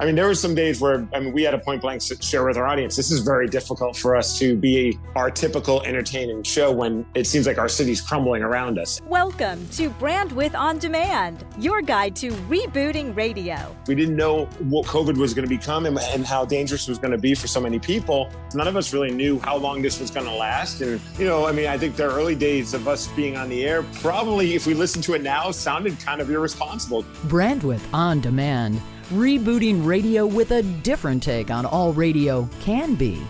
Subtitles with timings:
[0.00, 2.44] I mean, there were some days where, I mean, we had a point blank share
[2.44, 2.96] with our audience.
[2.96, 7.46] This is very difficult for us to be our typical entertaining show when it seems
[7.46, 9.00] like our city's crumbling around us.
[9.04, 13.54] Welcome to Brandwidth On Demand, your guide to rebooting radio.
[13.86, 16.98] We didn't know what COVID was going to become and, and how dangerous it was
[16.98, 18.28] going to be for so many people.
[18.52, 20.80] None of us really knew how long this was going to last.
[20.80, 23.64] And, you know, I mean, I think the early days of us being on the
[23.64, 27.04] air probably, if we listen to it now, sounded kind of irresponsible.
[27.28, 33.22] Brandwidth On Demand rebooting radio with a different take on all radio can be.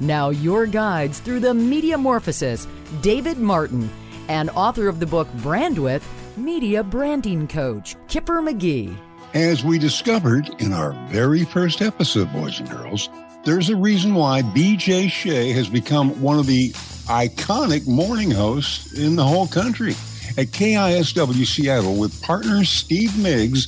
[0.00, 2.66] Now, your guides through the Mediamorphosis,
[3.02, 3.90] David Martin,
[4.28, 6.04] and author of the book Brandwidth,
[6.36, 8.96] media branding coach, Kipper McGee.
[9.34, 13.08] As we discovered in our very first episode, boys and girls,
[13.44, 16.70] there's a reason why BJ Shea has become one of the
[17.08, 19.94] iconic morning hosts in the whole country.
[20.36, 23.66] At KISW Seattle, with partner Steve Miggs,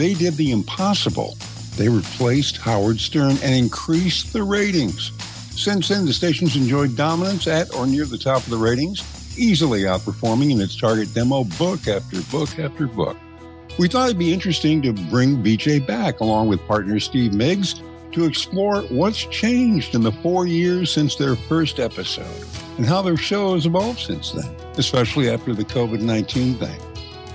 [0.00, 1.36] they did the impossible.
[1.76, 5.12] They replaced Howard Stern and increased the ratings.
[5.54, 9.02] Since then, the station's enjoyed dominance at or near the top of the ratings,
[9.38, 13.16] easily outperforming in its target demo book after book after book.
[13.78, 18.24] We thought it'd be interesting to bring BJ back along with partner Steve Miggs to
[18.24, 22.46] explore what's changed in the four years since their first episode
[22.78, 26.89] and how their show has evolved since then, especially after the COVID 19 thing.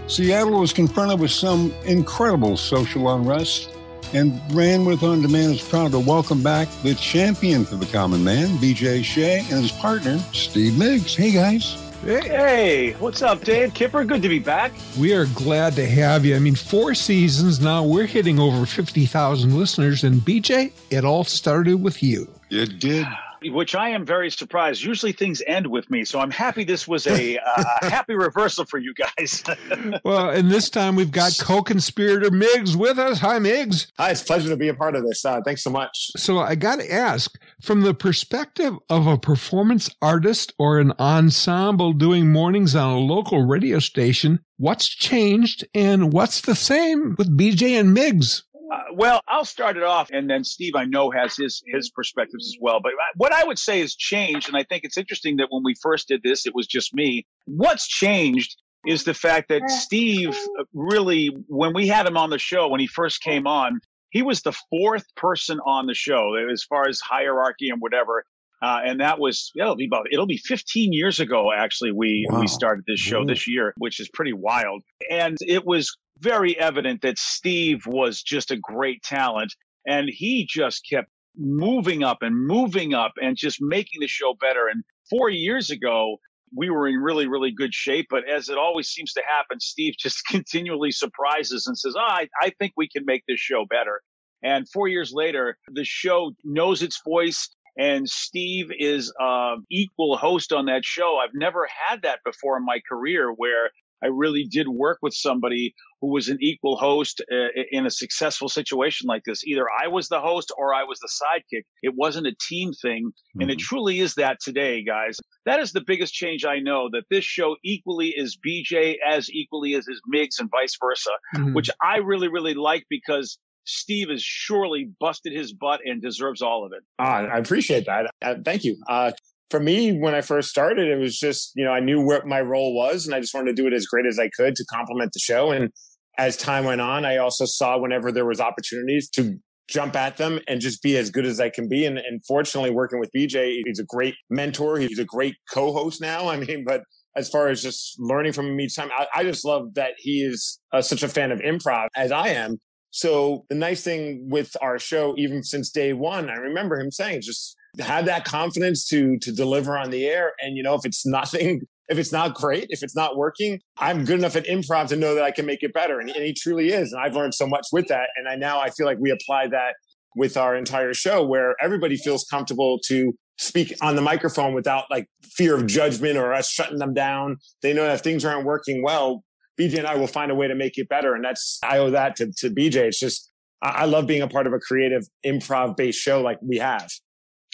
[0.08, 3.72] Seattle was confronted with some incredible social unrest,
[4.14, 8.50] and Brandwidth On Demand is proud to welcome back the champion for the common man,
[8.58, 11.16] BJ Shea, and his partner, Steve Miggs.
[11.16, 11.82] Hey, guys.
[12.04, 12.22] Hey.
[12.22, 13.74] hey, what's up, Dave?
[13.74, 14.72] Kipper, good to be back.
[15.00, 16.36] We are glad to have you.
[16.36, 21.82] I mean, four seasons now, we're hitting over 50,000 listeners, and BJ, it all started
[21.82, 22.30] with you.
[22.52, 23.08] It did
[23.44, 24.84] which I am very surprised.
[24.84, 28.78] Usually things end with me, so I'm happy this was a uh, happy reversal for
[28.78, 29.44] you guys.
[30.04, 33.20] well, and this time we've got co-conspirator Miggs with us.
[33.20, 33.92] Hi, Miggs.
[33.98, 35.24] Hi, it's a pleasure to be a part of this.
[35.24, 36.12] Uh, thanks so much.
[36.18, 41.94] So I got to ask, from the perspective of a performance artist or an ensemble
[41.94, 47.80] doing mornings on a local radio station, what's changed and what's the same with BJ
[47.80, 48.44] and Miggs?
[48.72, 52.46] Uh, well, I'll start it off, and then Steve, I know, has his his perspectives
[52.46, 52.80] as well.
[52.82, 55.76] But what I would say has changed, and I think it's interesting that when we
[55.82, 57.26] first did this, it was just me.
[57.46, 58.56] What's changed
[58.88, 60.36] is the fact that Steve
[60.74, 64.42] really, when we had him on the show, when he first came on, he was
[64.42, 68.26] the fourth person on the show as far as hierarchy and whatever.
[68.62, 72.40] Uh, and that was it'll be about it'll be 15 years ago actually we wow.
[72.40, 73.28] we started this show mm-hmm.
[73.28, 78.52] this year which is pretty wild and it was very evident that Steve was just
[78.52, 79.54] a great talent
[79.86, 84.68] and he just kept moving up and moving up and just making the show better.
[84.68, 86.18] And four years ago,
[86.56, 88.08] we were in really, really good shape.
[88.10, 92.28] But as it always seems to happen, Steve just continually surprises and says, oh, I,
[92.42, 94.02] I think we can make this show better.
[94.44, 100.54] And four years later, the show knows its voice and Steve is an equal host
[100.54, 101.20] on that show.
[101.22, 103.72] I've never had that before in my career where
[104.06, 108.50] I really did work with somebody who was an equal host uh, in a successful
[108.50, 109.44] situation like this.
[109.46, 111.64] Either I was the host or I was the sidekick.
[111.82, 113.08] It wasn't a team thing.
[113.08, 113.42] Mm-hmm.
[113.42, 113.64] And it mm-hmm.
[113.64, 115.18] truly is that today, guys.
[115.46, 119.74] That is the biggest change I know that this show equally is BJ as equally
[119.74, 121.54] as is Miggs and vice versa, mm-hmm.
[121.54, 126.66] which I really, really like because Steve has surely busted his butt and deserves all
[126.66, 126.84] of it.
[127.00, 128.12] Uh, I appreciate that.
[128.22, 128.78] Uh, thank you.
[128.88, 129.12] Uh,
[129.50, 132.42] for me, when I first started, it was just, you know, I knew what my
[132.42, 134.66] role was and I just wanted to do it as great as I could to
[134.66, 135.52] complement the show.
[135.52, 135.72] And
[136.18, 139.38] as time went on, I also saw whenever there was opportunities to
[139.68, 141.86] jump at them and just be as good as I can be.
[141.86, 144.78] And, and fortunately, working with BJ, he's a great mentor.
[144.78, 146.28] He's a great co-host now.
[146.30, 146.82] I mean, but
[147.16, 150.22] as far as just learning from him each time, I, I just love that he
[150.22, 152.58] is uh, such a fan of improv as I am.
[152.92, 157.22] So the nice thing with our show, even since day one, I remember him saying,
[157.22, 160.34] just have that confidence to to deliver on the air.
[160.42, 164.06] And you know, if it's nothing, if it's not great, if it's not working, I'm
[164.06, 166.00] good enough at improv to know that I can make it better.
[166.00, 166.94] And, and he truly is.
[166.94, 168.10] And I've learned so much with that.
[168.18, 169.76] And I now I feel like we apply that
[170.16, 175.08] with our entire show where everybody feels comfortable to speak on the microphone without like
[175.22, 177.38] fear of judgment or us shutting them down.
[177.62, 179.24] They know that if things aren't working well,
[179.60, 181.16] BJ and I will find a way to make it better.
[181.16, 182.76] And that's, I owe that to, to BJ.
[182.76, 186.40] It's just, I, I love being a part of a creative improv based show like
[186.42, 186.90] we have.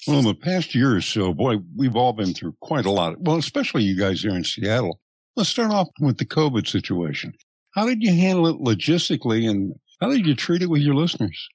[0.07, 3.21] Well, in the past year or so, boy, we've all been through quite a lot.
[3.21, 4.99] Well, especially you guys here in Seattle.
[5.35, 7.33] Let's start off with the COVID situation.
[7.71, 11.47] How did you handle it logistically and how did you treat it with your listeners?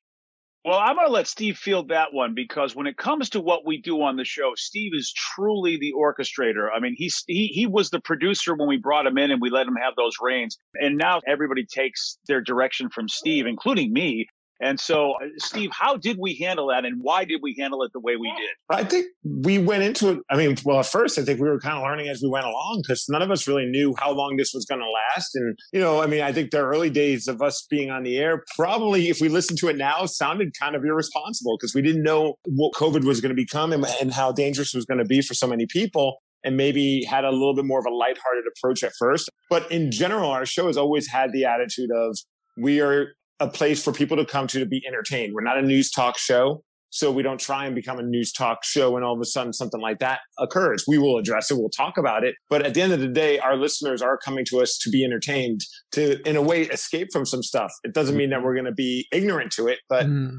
[0.66, 3.64] Well, I'm going to let Steve field that one because when it comes to what
[3.64, 6.68] we do on the show, Steve is truly the orchestrator.
[6.74, 9.48] I mean, he's, he he was the producer when we brought him in and we
[9.48, 10.58] let him have those reins.
[10.74, 14.26] And now everybody takes their direction from Steve, including me.
[14.60, 17.92] And so, uh, Steve, how did we handle that and why did we handle it
[17.92, 18.50] the way we did?
[18.70, 20.18] I think we went into it.
[20.30, 22.46] I mean, well, at first, I think we were kind of learning as we went
[22.46, 25.34] along because none of us really knew how long this was going to last.
[25.34, 28.16] And, you know, I mean, I think the early days of us being on the
[28.16, 32.02] air probably, if we listen to it now, sounded kind of irresponsible because we didn't
[32.02, 35.04] know what COVID was going to become and, and how dangerous it was going to
[35.04, 38.44] be for so many people and maybe had a little bit more of a lighthearted
[38.56, 39.28] approach at first.
[39.50, 42.16] But in general, our show has always had the attitude of
[42.56, 43.08] we are
[43.40, 45.34] a place for people to come to to be entertained.
[45.34, 46.62] We're not a news talk show.
[46.90, 49.52] So we don't try and become a news talk show and all of a sudden
[49.52, 50.84] something like that occurs.
[50.86, 51.58] We will address it.
[51.58, 52.36] We'll talk about it.
[52.48, 55.04] But at the end of the day, our listeners are coming to us to be
[55.04, 55.60] entertained,
[55.92, 57.70] to, in a way, escape from some stuff.
[57.84, 60.38] It doesn't mean that we're going to be ignorant to it, but mm.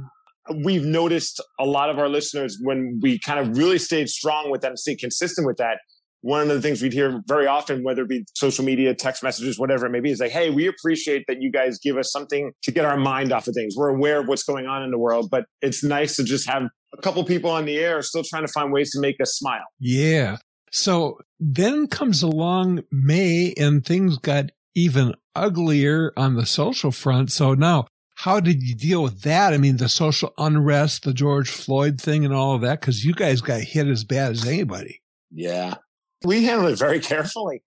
[0.63, 4.61] we've noticed a lot of our listeners when we kind of really stayed strong with
[4.61, 5.79] that and stay consistent with that
[6.27, 9.57] one of the things we'd hear very often, whether it be social media, text messages,
[9.57, 12.51] whatever it may be, is like, hey, we appreciate that you guys give us something
[12.63, 13.75] to get our mind off of things.
[13.77, 16.63] We're aware of what's going on in the world, but it's nice to just have
[16.93, 19.63] a couple people on the air still trying to find ways to make us smile.
[19.79, 20.35] Yeah.
[20.69, 27.31] So then comes along May and things got even uglier on the social front.
[27.31, 29.53] So now, how did you deal with that?
[29.53, 33.13] I mean, the social unrest, the George Floyd thing and all of that, because you
[33.13, 35.01] guys got hit as bad as anybody.
[35.31, 35.75] Yeah.
[36.23, 37.61] We handled it very carefully.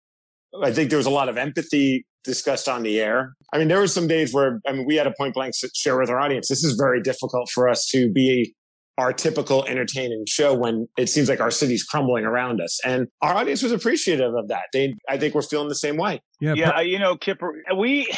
[0.63, 3.33] I think there was a lot of empathy discussed on the air.
[3.53, 5.97] I mean, there were some days where, I mean, we had a point blank share
[5.97, 6.47] with our audience.
[6.49, 8.53] This is very difficult for us to be
[8.97, 12.79] our typical entertaining show when it seems like our city's crumbling around us.
[12.83, 14.63] And our audience was appreciative of that.
[14.73, 16.19] They, I think we're feeling the same way.
[16.41, 16.53] Yeah.
[16.55, 16.81] Yeah.
[16.81, 18.11] you know, Kipper, we,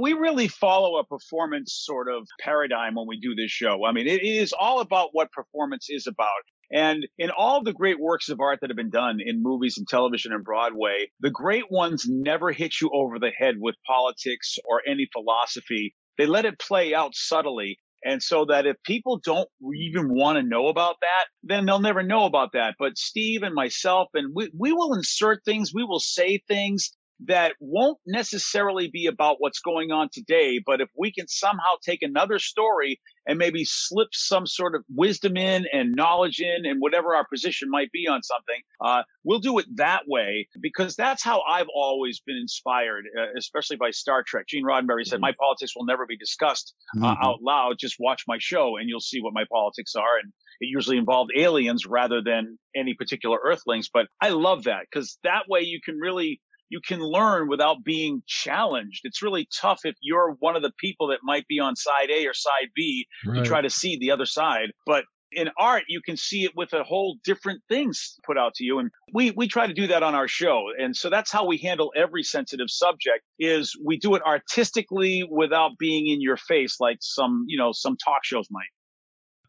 [0.00, 3.84] we really follow a performance sort of paradigm when we do this show.
[3.84, 6.28] I mean, it is all about what performance is about.
[6.72, 9.86] And in all the great works of art that have been done in movies and
[9.86, 14.80] television and Broadway, the great ones never hit you over the head with politics or
[14.86, 15.94] any philosophy.
[16.16, 17.78] They let it play out subtly.
[18.04, 22.02] And so that if people don't even want to know about that, then they'll never
[22.02, 22.74] know about that.
[22.78, 26.90] But Steve and myself, and we, we will insert things, we will say things
[27.26, 30.60] that won't necessarily be about what's going on today.
[30.64, 35.36] But if we can somehow take another story and maybe slip some sort of wisdom
[35.36, 39.58] in and knowledge in and whatever our position might be on something, uh, we'll do
[39.58, 44.46] it that way because that's how I've always been inspired, uh, especially by Star Trek.
[44.48, 45.22] Gene Roddenberry said, mm-hmm.
[45.22, 47.24] my politics will never be discussed uh, mm-hmm.
[47.24, 47.76] out loud.
[47.78, 50.18] Just watch my show and you'll see what my politics are.
[50.22, 53.88] And it usually involved aliens rather than any particular earthlings.
[53.92, 56.40] But I love that because that way you can really
[56.72, 59.02] you can learn without being challenged.
[59.04, 62.26] It's really tough if you're one of the people that might be on side A
[62.26, 63.36] or side B right.
[63.36, 64.72] to try to see the other side.
[64.86, 68.64] But in art, you can see it with a whole different things put out to
[68.64, 68.78] you.
[68.78, 70.64] And we, we try to do that on our show.
[70.78, 75.72] And so that's how we handle every sensitive subject is we do it artistically without
[75.78, 78.64] being in your face like some, you know, some talk shows might.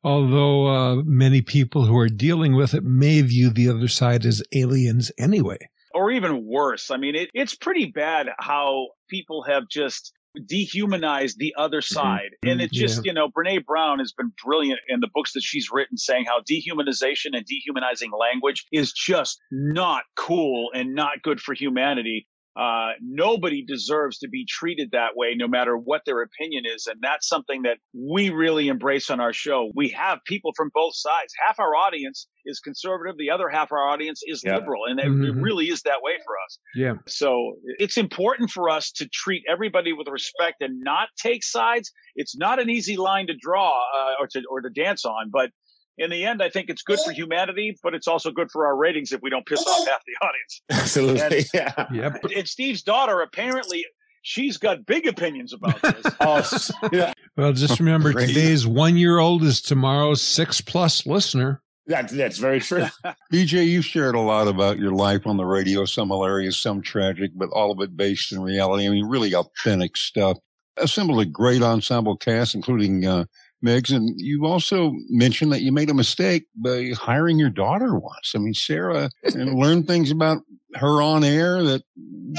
[0.04, 4.44] Although uh, many people who are dealing with it may view the other side as
[4.54, 6.92] aliens anyway or even worse.
[6.92, 10.14] I mean, it, it's pretty bad how people have just
[10.48, 11.94] dehumanized the other mm-hmm.
[11.94, 12.32] side.
[12.44, 12.50] Mm-hmm.
[12.50, 13.10] And it just, yeah.
[13.10, 16.42] you know, Brene Brown has been brilliant in the books that she's written saying how
[16.42, 22.28] dehumanization and dehumanizing language is just not cool and not good for humanity.
[22.56, 26.88] Uh, nobody deserves to be treated that way, no matter what their opinion is.
[26.88, 29.72] And that's something that we really embrace on our show.
[29.76, 31.34] We have people from both sides.
[31.48, 33.18] Half our audience is conservative.
[33.18, 34.58] The other half our audience is yeah.
[34.58, 34.82] liberal.
[34.86, 35.40] And it, mm-hmm.
[35.40, 36.60] it really is that way for us.
[36.76, 36.94] Yeah.
[37.08, 41.92] So it's important for us to treat everybody with respect and not take sides.
[42.16, 45.50] It's not an easy line to draw uh, or to, or to dance on, but
[45.98, 48.76] in the end, I think it's good for humanity, but it's also good for our
[48.76, 50.62] ratings if we don't piss off half the audience.
[50.72, 51.38] Absolutely.
[51.38, 51.88] And, yeah.
[51.92, 52.24] Yep.
[52.36, 53.86] And Steve's daughter apparently
[54.24, 56.12] she's got big opinions about this.
[56.82, 57.14] oh, yeah.
[57.38, 61.62] Well, just remember today's one year old is tomorrow's six plus listener.
[61.88, 62.86] That, that's very true.
[63.34, 67.32] BJ, you've shared a lot about your life on the radio, some hilarious, some tragic,
[67.36, 68.88] but all of it based in reality.
[68.88, 70.38] I mean, really authentic stuff.
[70.78, 73.26] Assembled a great ensemble cast, including uh,
[73.64, 78.34] Miggs, and you also mentioned that you made a mistake by hiring your daughter once.
[78.36, 80.40] I mean, Sarah and learned things about
[80.76, 81.84] her on air that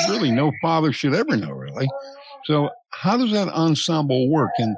[0.09, 1.88] really no father should ever know, really.
[2.45, 4.50] So, how does that ensemble work?
[4.59, 4.76] And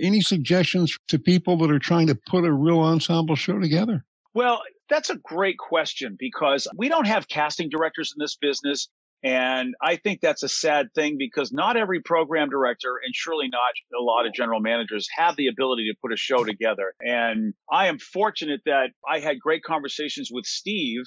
[0.00, 4.04] any suggestions to people that are trying to put a real ensemble show together?
[4.34, 8.88] Well, that's a great question because we don't have casting directors in this business.
[9.24, 13.72] And I think that's a sad thing because not every program director and surely not
[13.98, 16.94] a lot of general managers have the ability to put a show together.
[17.00, 21.02] And I am fortunate that I had great conversations with Steve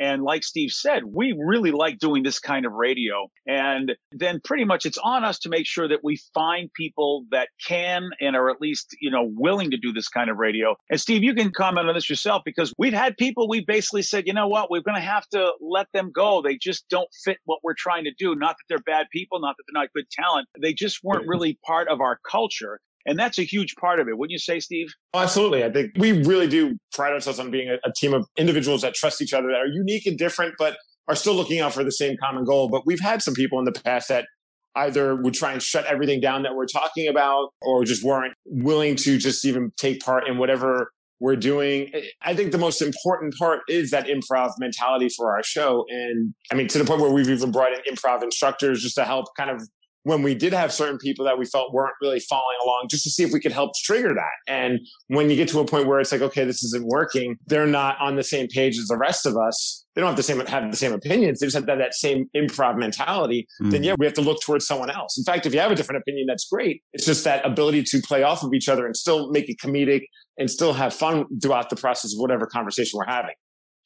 [0.00, 3.28] And like Steve said, we really like doing this kind of radio.
[3.46, 7.48] And then pretty much it's on us to make sure that we find people that
[7.66, 10.74] can and are at least, you know, willing to do this kind of radio.
[10.90, 14.26] And Steve, you can comment on this yourself because we've had people we basically said,
[14.26, 16.42] you know what, we're going to have to let them go.
[16.42, 18.34] They just don't fit what we're trying to do.
[18.34, 20.48] Not that they're bad people, not that they're not good talent.
[20.60, 22.80] They just weren't really part of our culture.
[23.06, 24.16] And that's a huge part of it.
[24.16, 24.88] Wouldn't you say, Steve?
[25.14, 25.64] Oh, absolutely.
[25.64, 28.94] I think we really do pride ourselves on being a, a team of individuals that
[28.94, 30.76] trust each other, that are unique and different, but
[31.08, 32.68] are still looking out for the same common goal.
[32.68, 34.26] But we've had some people in the past that
[34.74, 38.96] either would try and shut everything down that we're talking about or just weren't willing
[38.96, 41.92] to just even take part in whatever we're doing.
[42.22, 45.84] I think the most important part is that improv mentality for our show.
[45.88, 49.04] And I mean, to the point where we've even brought in improv instructors just to
[49.04, 49.62] help kind of
[50.04, 53.10] when we did have certain people that we felt weren't really following along just to
[53.10, 54.52] see if we could help trigger that.
[54.52, 57.66] And when you get to a point where it's like, okay, this isn't working, they're
[57.66, 59.84] not on the same page as the rest of us.
[59.94, 61.40] They don't have the same have the same opinions.
[61.40, 63.46] They just have that, that same improv mentality.
[63.60, 63.70] Mm-hmm.
[63.70, 65.18] Then yeah, we have to look towards someone else.
[65.18, 66.82] In fact, if you have a different opinion, that's great.
[66.94, 70.02] It's just that ability to play off of each other and still make it comedic
[70.38, 73.34] and still have fun throughout the process of whatever conversation we're having.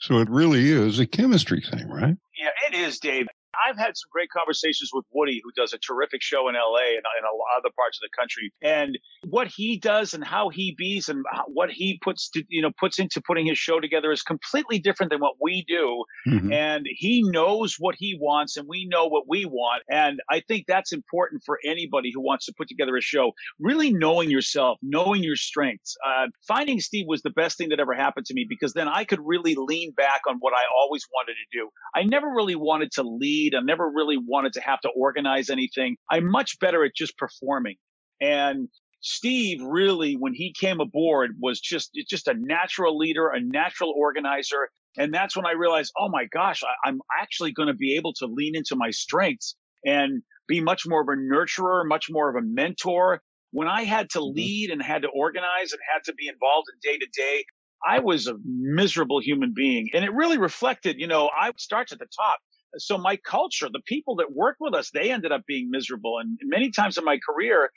[0.01, 2.17] So it really is a chemistry thing, right?
[2.39, 3.27] Yeah, it is, Dave.
[3.67, 7.05] I've had some great conversations with Woody, who does a terrific show in LA and
[7.19, 8.53] in a lot of other parts of the country.
[8.63, 8.99] And
[9.29, 12.99] what he does and how he bees and what he puts to, you know, puts
[12.99, 16.05] into putting his show together is completely different than what we do.
[16.27, 16.53] Mm-hmm.
[16.53, 19.83] And he knows what he wants and we know what we want.
[19.91, 23.33] And I think that's important for anybody who wants to put together a show.
[23.59, 25.97] Really knowing yourself, knowing your strengths.
[26.07, 29.05] Uh, finding Steve was the best thing that ever happened to me because then I
[29.05, 31.71] could really lean back on what I always wanted to do.
[31.95, 33.03] I never really wanted to
[33.51, 33.59] lead.
[33.59, 35.97] I never really wanted to have to organize anything.
[36.11, 37.77] I'm much better at just performing.
[38.21, 38.69] And
[39.01, 44.69] Steve really, when he came aboard, was just just a natural leader, a natural organizer,
[44.97, 48.15] and that's when I realized, oh my gosh, I, am actually going to be able
[48.15, 52.37] to lean into my strengths and be much more of a nurturer, much more of
[52.37, 53.21] a mentor.
[53.53, 54.37] When I had to mm-hmm.
[54.37, 57.45] lead and had to organize and had to be involved in day to day,
[57.87, 60.97] I was a miserable human being, and it really reflected.
[60.99, 62.39] You know, I starts at the top
[62.79, 66.19] so my culture, the people that worked with us, they ended up being miserable.
[66.19, 67.71] And many times in my career,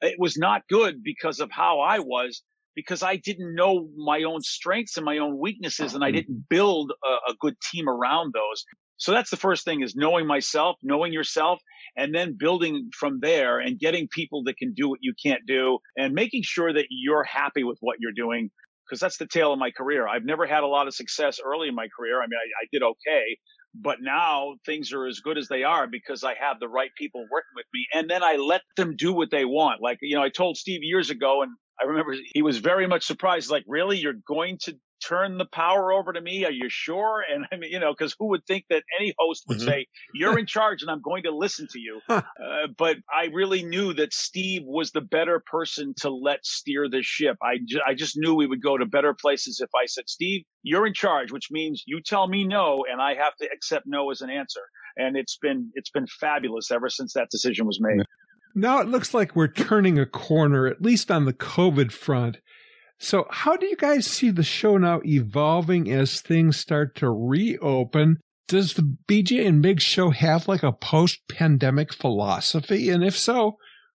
[0.00, 2.42] it was not good because of how I was,
[2.74, 6.16] because I didn't know my own strengths and my own weaknesses, and I mm-hmm.
[6.16, 8.64] didn't build a, a good team around those.
[8.98, 11.60] So that's the first thing is knowing myself, knowing yourself,
[11.96, 15.78] and then building from there and getting people that can do what you can't do
[15.96, 18.50] and making sure that you're happy with what you're doing.
[18.88, 20.06] Cause that's the tale of my career.
[20.06, 22.22] I've never had a lot of success early in my career.
[22.22, 23.36] I mean, I, I did okay,
[23.82, 27.22] but now things are as good as they are because I have the right people
[27.30, 27.86] working with me.
[27.92, 29.82] And then I let them do what they want.
[29.82, 33.04] Like, you know, I told Steve years ago, and I remember he was very much
[33.04, 33.98] surprised, like, really?
[33.98, 36.44] You're going to turn the power over to me?
[36.44, 37.24] Are you sure?
[37.32, 39.68] And I mean, you know, because who would think that any host would mm-hmm.
[39.68, 42.00] say, You're in charge and I'm going to listen to you?
[42.08, 42.22] uh,
[42.76, 47.36] but I really knew that Steve was the better person to let steer the ship.
[47.42, 50.42] I, ju- I just knew we would go to better places if I said, Steve,
[50.62, 54.10] you're in charge, which means you tell me no and I have to accept no
[54.10, 54.62] as an answer.
[54.96, 58.04] And it's been, it's been fabulous ever since that decision was made.
[58.58, 62.38] Now it looks like we're turning a corner, at least on the COVID front.
[62.98, 68.18] So, how do you guys see the show now evolving as things start to reopen?
[68.48, 72.90] Does the BJ and Mig show have like a post pandemic philosophy?
[72.90, 73.56] And if so,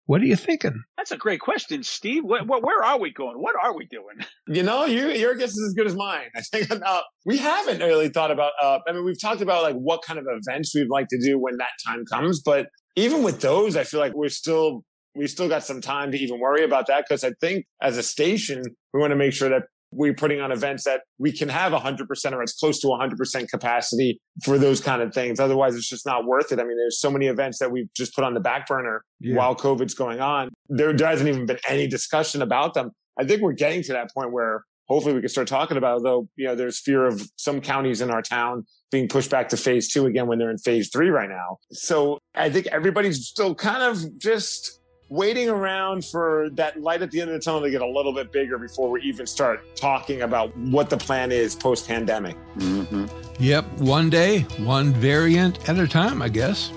[0.09, 0.83] what are you thinking?
[0.97, 2.23] That's a great question, Steve.
[2.25, 3.35] Where, where, are we going?
[3.37, 4.17] What are we doing?
[4.51, 6.29] You know, you, your guess is as good as mine.
[6.35, 8.53] I think uh, we haven't really thought about.
[8.59, 11.37] Uh, I mean, we've talked about like what kind of events we'd like to do
[11.37, 12.65] when that time comes, but
[12.95, 14.83] even with those, I feel like we're still
[15.19, 18.03] we still got some time to even worry about that because I think as a
[18.03, 21.73] station, we want to make sure that we're putting on events that we can have
[21.73, 25.37] 100% or as close to 100% capacity for those kind of things.
[25.39, 26.59] Otherwise, it's just not worth it.
[26.59, 29.35] I mean, there's so many events that we've just put on the back burner yeah.
[29.35, 30.51] while COVID's going on.
[30.69, 32.91] There, there hasn't even been any discussion about them.
[33.19, 36.03] I think we're getting to that point where hopefully we can start talking about it,
[36.03, 39.57] though, you know, there's fear of some counties in our town being pushed back to
[39.57, 41.57] phase two again when they're in phase three right now.
[41.71, 44.78] So I think everybody's still kind of just
[45.09, 48.13] waiting around for that light at the end of the tunnel to get a little
[48.13, 52.37] bit bigger before we even start talking about what the plan is post pandemic.
[52.57, 53.05] Mm-hmm.
[53.39, 56.71] Yep, one day, one variant at a time, I guess.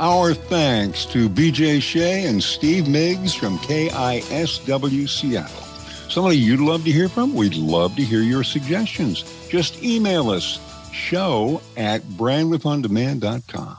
[0.00, 5.64] Our thanks to BJ Shea and Steve Miggs from KISW Seattle.
[6.10, 7.32] Somebody you'd love to hear from?
[7.34, 9.22] We'd love to hear your suggestions.
[9.48, 10.58] Just email us
[10.92, 13.76] show at brandwidthondemand.com.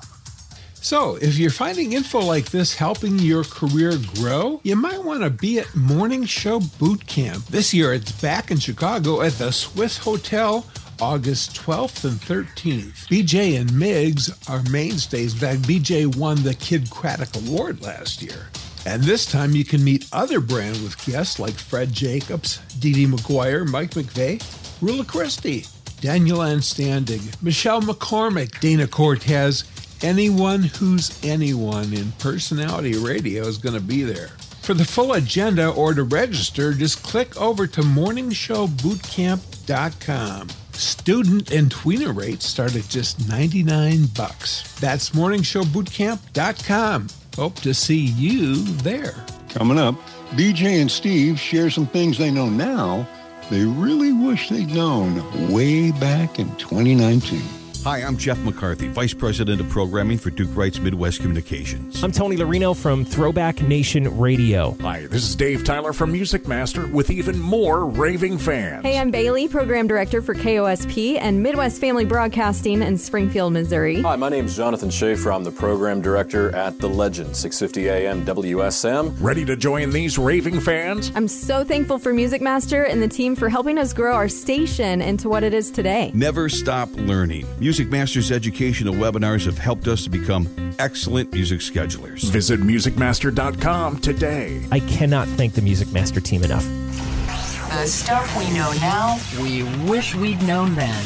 [0.85, 5.31] So, if you're finding info like this helping your career grow, you might want to
[5.31, 7.43] be at Morning Show Boot Camp.
[7.47, 10.63] This year it's back in Chicago at the Swissotel
[11.01, 13.07] August 12th and 13th.
[13.07, 15.33] BJ and Miggs are mainstays.
[15.33, 18.49] In fact, BJ won the Kidd Kraddick Award last year.
[18.85, 23.95] And this time you can meet other Brandwidth guests like Fred Jacobs, DeDe McGuire, Mike
[23.95, 24.37] McVay,
[24.81, 25.65] Rula Christie,
[25.99, 29.63] Daniel Ann Standing, Michelle McCormick, Dana Cortez,
[30.05, 34.27] anyone who's anyone in personality radio is going to be there.
[34.61, 40.47] For the full agenda or to register, just click over to morningshowbootcamp.com.
[40.73, 44.79] Student and tweener rates start at just 99 bucks.
[44.79, 47.07] That's morningshowbootcamp.com.
[47.35, 49.15] Hope to see you there.
[49.49, 49.95] Coming up,
[50.31, 53.07] BJ and Steve share some things they know now
[53.49, 57.64] they really wish they'd known way back in 2019.
[57.85, 62.03] Hi, I'm Jeff McCarthy, Vice President of Programming for Duke Wright's Midwest Communications.
[62.03, 64.75] I'm Tony Larino from Throwback Nation Radio.
[64.81, 68.81] Hi, this is Dave Tyler from Music Master with even more raving fans.
[68.81, 74.01] Hey, I'm Bailey, Program Director for KOSP and Midwest Family Broadcasting in Springfield, Missouri.
[74.01, 75.31] Hi, my name is Jonathan Schaefer.
[75.31, 79.15] I'm the Program Director at The Legend, 650 AM WSM.
[79.21, 81.11] Ready to join these raving fans?
[81.13, 85.03] I'm so thankful for Music Master and the team for helping us grow our station
[85.03, 86.09] into what it is today.
[86.15, 87.45] Never stop learning.
[87.59, 90.47] Music Music Masters educational webinars have helped us to become
[90.79, 92.23] excellent music schedulers.
[92.31, 94.65] Visit musicmaster.com today.
[94.71, 96.63] I cannot thank the Music Master team enough.
[96.63, 101.03] The stuff we know now, we wish we'd known then.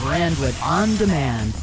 [0.00, 1.54] Brandwidth on demand.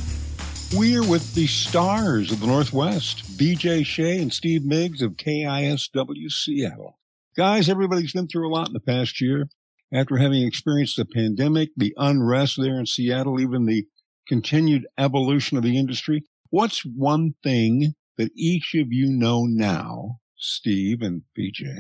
[0.73, 6.97] We're with the stars of the Northwest, BJ Shea and Steve Miggs of KISW Seattle.
[7.35, 9.49] Guys, everybody's been through a lot in the past year.
[9.93, 13.85] After having experienced the pandemic, the unrest there in Seattle, even the
[14.29, 16.23] continued evolution of the industry.
[16.51, 21.75] What's one thing that each of you know now, Steve and BJ,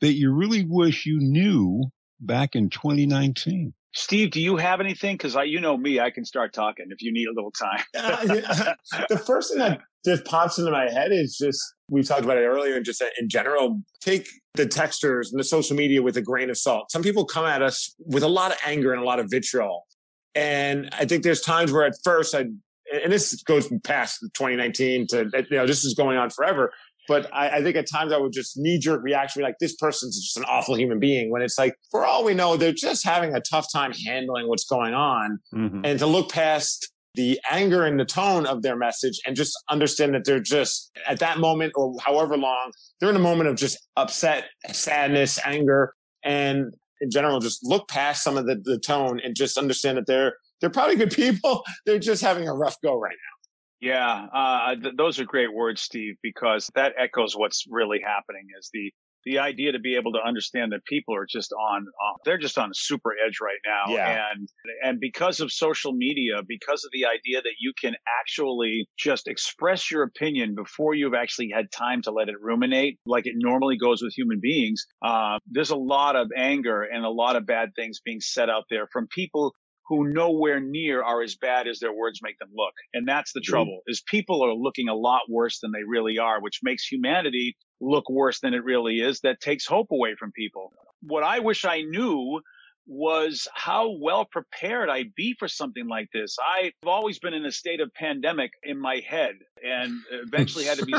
[0.00, 1.84] that you really wish you knew
[2.20, 3.74] back in 2019?
[3.92, 5.16] Steve, do you have anything?
[5.16, 7.84] Because you know me, I can start talking if you need a little time.
[9.08, 12.46] the first thing that just pops into my head is just we talked about it
[12.46, 16.22] earlier, and just uh, in general, take the textures and the social media with a
[16.22, 16.90] grain of salt.
[16.92, 19.86] Some people come at us with a lot of anger and a lot of vitriol,
[20.34, 22.46] and I think there's times where at first I,
[22.92, 26.72] and this goes past 2019 to, you know, this is going on forever.
[27.08, 29.74] But I, I think at times I would just knee jerk reaction, be like, this
[29.74, 31.30] person's just an awful human being.
[31.30, 34.64] When it's like, for all we know, they're just having a tough time handling what's
[34.64, 35.40] going on.
[35.52, 35.80] Mm-hmm.
[35.84, 40.14] And to look past the anger and the tone of their message and just understand
[40.14, 43.78] that they're just at that moment or however long, they're in a moment of just
[43.96, 45.94] upset, sadness, anger.
[46.22, 50.06] And in general just look past some of the, the tone and just understand that
[50.06, 51.64] they're they're probably good people.
[51.86, 53.88] They're just having a rough go right now.
[53.88, 58.46] Yeah, uh, th- those are great words, Steve, because that echoes what's really happening.
[58.58, 58.92] Is the
[59.24, 62.58] the idea to be able to understand that people are just on, uh, they're just
[62.58, 63.94] on a super edge right now.
[63.94, 64.26] Yeah.
[64.32, 64.48] And,
[64.82, 69.90] and because of social media, because of the idea that you can actually just express
[69.90, 74.02] your opinion before you've actually had time to let it ruminate, like it normally goes
[74.02, 78.00] with human beings, uh, there's a lot of anger and a lot of bad things
[78.04, 79.54] being said out there from people
[79.90, 82.72] who nowhere near are as bad as their words make them look.
[82.94, 83.50] And that's the mm-hmm.
[83.50, 87.56] trouble is people are looking a lot worse than they really are, which makes humanity
[87.80, 89.20] look worse than it really is.
[89.20, 90.72] That takes hope away from people.
[91.02, 92.40] What I wish I knew
[92.86, 96.36] was how well prepared I'd be for something like this.
[96.40, 100.86] I've always been in a state of pandemic in my head and eventually had to
[100.86, 100.94] be,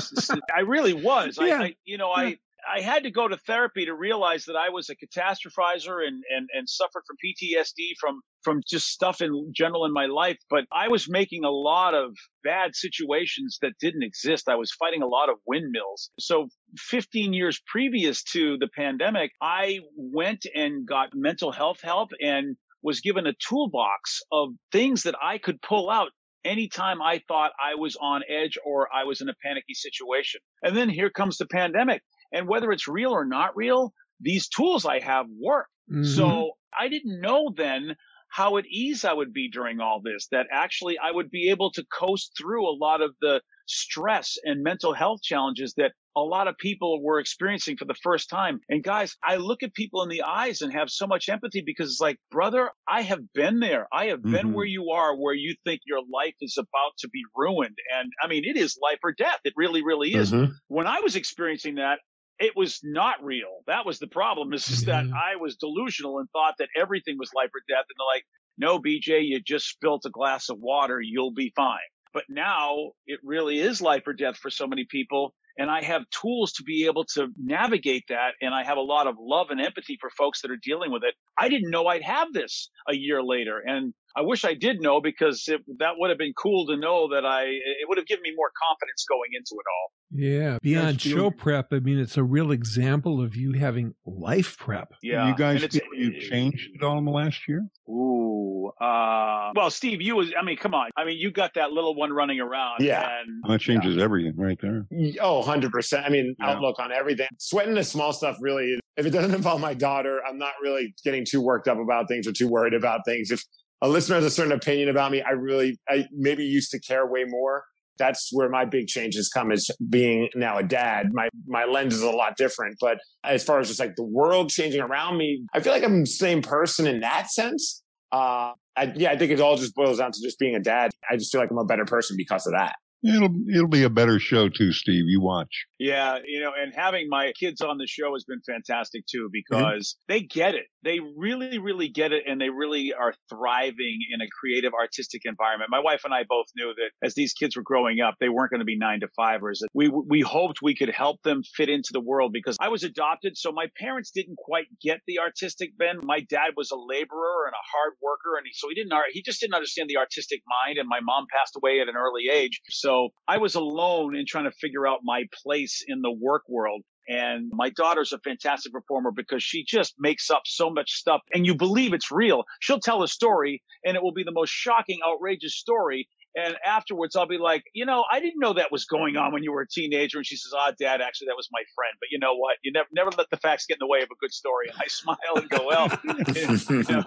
[0.55, 1.37] I really was.
[1.39, 1.59] Yeah.
[1.59, 2.23] I, I, you know, yeah.
[2.23, 2.37] I,
[2.69, 6.49] I had to go to therapy to realize that I was a catastrophizer and, and,
[6.53, 10.37] and suffered from PTSD from, from just stuff in general in my life.
[10.49, 14.49] But I was making a lot of bad situations that didn't exist.
[14.49, 16.09] I was fighting a lot of windmills.
[16.19, 16.47] So
[16.77, 23.01] 15 years previous to the pandemic, I went and got mental health help and was
[23.01, 26.09] given a toolbox of things that I could pull out
[26.43, 30.41] anytime I thought I was on edge or I was in a panicky situation.
[30.63, 32.01] And then here comes the pandemic.
[32.31, 35.67] And whether it's real or not real, these tools I have work.
[35.91, 36.03] Mm-hmm.
[36.03, 37.95] So I didn't know then
[38.29, 41.71] how at ease I would be during all this, that actually I would be able
[41.73, 46.47] to coast through a lot of the stress and mental health challenges that a lot
[46.47, 48.59] of people were experiencing for the first time.
[48.69, 51.89] And guys, I look at people in the eyes and have so much empathy because
[51.89, 53.87] it's like, brother, I have been there.
[53.93, 54.31] I have mm-hmm.
[54.31, 57.77] been where you are, where you think your life is about to be ruined.
[57.97, 59.39] And I mean, it is life or death.
[59.43, 60.31] It really, really is.
[60.31, 60.51] Mm-hmm.
[60.67, 61.99] When I was experiencing that,
[62.41, 63.59] it was not real.
[63.67, 64.53] That was the problem.
[64.53, 65.13] Is just that mm-hmm.
[65.13, 67.85] I was delusional and thought that everything was life or death.
[67.89, 68.25] And they're like,
[68.57, 70.99] no, BJ, you just spilt a glass of water.
[70.99, 71.79] You'll be fine.
[72.13, 75.33] But now it really is life or death for so many people.
[75.57, 78.31] And I have tools to be able to navigate that.
[78.41, 81.03] And I have a lot of love and empathy for folks that are dealing with
[81.03, 81.13] it.
[81.37, 83.61] I didn't know I'd have this a year later.
[83.63, 87.09] And I wish I did know because it, that would have been cool to know
[87.13, 89.91] that I, it would have given me more confidence going into it all.
[90.13, 90.57] Yeah.
[90.61, 94.93] Beyond show prep, I mean, it's a real example of you having life prep.
[95.01, 95.27] Yeah.
[95.29, 97.65] You guys And feel it's- you've changed it all in the last year?
[97.89, 98.71] Ooh.
[98.79, 100.89] Uh, well, Steve, you was, I mean, come on.
[100.97, 102.81] I mean, you got that little one running around.
[102.81, 103.07] Yeah.
[103.21, 104.85] And That changes everything right there.
[105.21, 106.03] Oh, 100%.
[106.05, 106.51] I mean, Yeah.
[106.51, 107.27] outlook on everything.
[107.37, 111.25] Sweating the small stuff really, if it doesn't involve my daughter, I'm not really getting
[111.25, 113.29] too worked up about things or too worried about things.
[113.31, 113.43] If
[113.81, 117.05] a listener has a certain opinion about me, I really, I maybe used to care
[117.05, 117.63] way more.
[117.97, 121.13] That's where my big changes come is being now a dad.
[121.13, 122.77] My, my lens is a lot different.
[122.79, 126.01] But as far as just like the world changing around me, I feel like I'm
[126.01, 127.83] the same person in that sense.
[128.11, 130.91] Uh, I, yeah, I think it all just boils down to just being a dad.
[131.09, 132.75] I just feel like I'm a better person because of that.
[133.03, 135.05] It'll it'll be a better show too, Steve.
[135.07, 135.65] You watch.
[135.79, 139.95] Yeah, you know, and having my kids on the show has been fantastic too because
[139.95, 140.13] mm-hmm.
[140.13, 140.67] they get it.
[140.83, 145.71] They really, really get it, and they really are thriving in a creative, artistic environment.
[145.71, 148.51] My wife and I both knew that as these kids were growing up, they weren't
[148.51, 149.63] going to be nine to fivers.
[149.73, 153.35] We we hoped we could help them fit into the world because I was adopted,
[153.35, 156.01] so my parents didn't quite get the artistic bend.
[156.03, 159.23] My dad was a laborer and a hard worker, and he, so he didn't he
[159.23, 160.77] just didn't understand the artistic mind.
[160.77, 162.90] And my mom passed away at an early age, so
[163.27, 166.83] I was alone in trying to figure out my place in the work world.
[167.07, 171.45] And my daughter's a fantastic performer because she just makes up so much stuff and
[171.45, 172.43] you believe it's real.
[172.59, 176.07] She'll tell a story and it will be the most shocking, outrageous story.
[176.35, 179.43] And afterwards, I'll be like, you know, I didn't know that was going on when
[179.43, 180.19] you were a teenager.
[180.19, 181.93] And she says, ah, dad, actually, that was my friend.
[181.99, 182.55] But you know what?
[182.63, 184.69] You never, never let the facts get in the way of a good story.
[184.69, 187.03] And I smile and go, well, you know,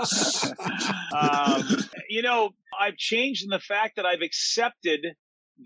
[1.19, 1.63] um,
[2.11, 5.07] you know, I've changed in the fact that I've accepted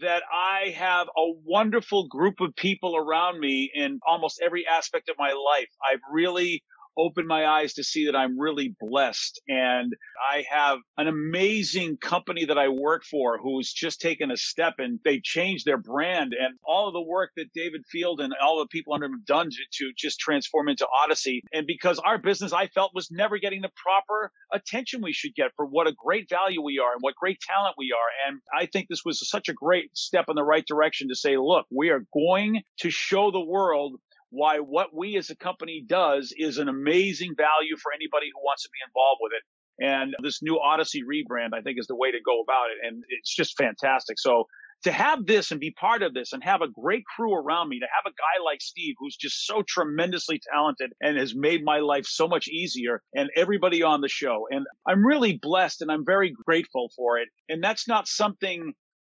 [0.00, 5.16] that I have a wonderful group of people around me in almost every aspect of
[5.18, 5.68] my life.
[5.90, 6.62] I've really
[6.98, 9.94] opened my eyes to see that I'm really blessed and
[10.32, 14.98] I have an amazing company that I work for who's just taken a step and
[15.04, 18.66] they changed their brand and all of the work that David Field and all the
[18.66, 21.40] people under him have done to, to just transform into Audacy.
[21.52, 25.52] And because our business I felt was never getting the proper attention we should get
[25.56, 28.28] for what a great value we are and what great talent we are.
[28.28, 31.36] And I think this was such a great step in the right direction to say,
[31.36, 34.00] look, we are going to show the world
[34.30, 38.62] why what we as a company does is an amazing value for anybody who wants
[38.64, 39.42] to be involved with it.
[39.80, 42.86] And this new Audacy rebrand, I think, is the way to go about it.
[42.86, 44.18] And it's just fantastic.
[44.18, 44.46] So
[44.84, 47.80] to have this and be part of this and have a great crew around me,
[47.80, 51.78] to have a guy like Steve who's just so tremendously talented and has made my
[51.78, 54.46] life so much easier and everybody on the show.
[54.50, 57.28] And I'm really blessed and I'm very grateful for it.
[57.48, 58.72] And that's not something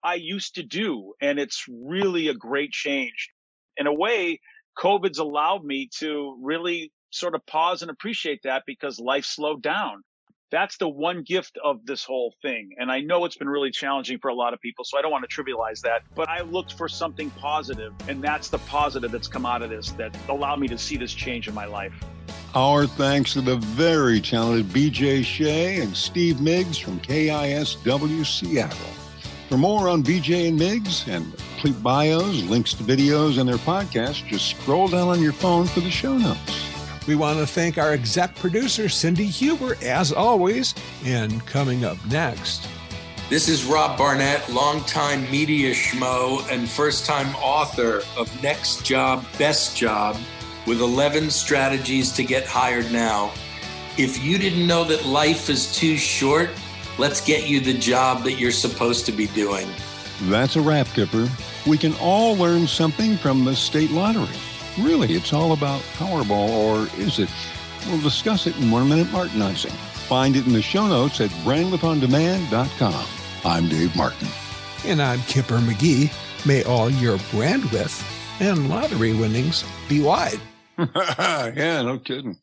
[0.04, 1.13] I used to do.
[1.22, 3.30] And it's really a great change.
[3.76, 4.39] In a way,
[4.79, 10.03] COVID's allowed me to really sort of pause and appreciate that because life slowed down.
[10.51, 12.71] That's the one gift of this whole thing.
[12.77, 15.11] And I know it's been really challenging for a lot of people, so I don't
[15.11, 16.03] want to trivialize that.
[16.15, 19.91] But I looked for something positive, and that's the positive that's come out of this
[19.91, 21.93] that allowed me to see this change in my life.
[22.55, 29.09] Our thanks to the very talented BJ Shea and Steve Miggs from KISW Seattle.
[29.49, 34.27] For more on BJ and Miggs and complete bios, links to videos, and their podcast,
[34.27, 36.63] just scroll down on your phone for the show notes.
[37.07, 40.75] We want to thank our exec producer, Cindy Huber, as always.
[41.03, 42.69] And coming up next,
[43.31, 49.75] This is Rob Barnett, longtime media schmo and first time author of Next Job, Best
[49.75, 50.15] Job
[50.67, 53.31] with 11 strategies to get hired now.
[53.97, 56.51] If you didn't know that life is too short,
[56.99, 59.67] let's get you the job that you're supposed to be doing.
[60.23, 61.29] That's a wrap, Kipper.
[61.65, 64.27] We can all learn something from the state lottery.
[64.79, 67.29] Really, it's all about Powerball, or is it?
[67.88, 69.71] We'll discuss it in One Minute Martinizing.
[70.07, 73.05] Find it in the show notes at brandwidthondemand.com.
[73.45, 74.27] I'm Dave Martin.
[74.85, 76.12] and I'm Kipper McGee.
[76.45, 78.03] May all your brand width
[78.41, 80.39] and lottery winnings be wide.
[80.77, 82.38] yeah, no kidding.